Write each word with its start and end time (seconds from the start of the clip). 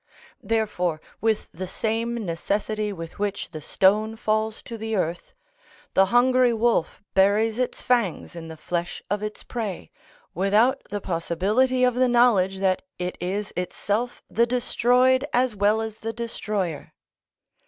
Therefore 0.41 0.99
with 1.21 1.47
the 1.53 1.67
same 1.67 2.15
necessity 2.15 2.91
with 2.91 3.19
which 3.19 3.51
the 3.51 3.61
stone 3.61 4.15
falls 4.15 4.63
to 4.63 4.75
the 4.75 4.95
earth, 4.95 5.35
the 5.93 6.07
hungry 6.07 6.55
wolf 6.55 7.03
buries 7.13 7.59
its 7.59 7.83
fangs 7.83 8.35
in 8.35 8.47
the 8.47 8.57
flesh 8.57 9.03
of 9.11 9.21
its 9.21 9.43
prey, 9.43 9.91
without 10.33 10.83
the 10.85 11.01
possibility 11.01 11.83
of 11.83 11.93
the 11.93 12.09
knowledge 12.09 12.57
that 12.57 12.81
it 12.97 13.15
is 13.21 13.53
itself 13.55 14.23
the 14.27 14.47
destroyed 14.47 15.23
as 15.33 15.55
well 15.55 15.81
as 15.81 15.99
the 15.99 16.13
destroyer. 16.13 16.93